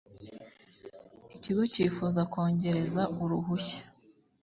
ikigo 1.35 1.63
cyifuza 1.73 2.19
kongereza 2.31 3.01
uruhushya 3.21 3.83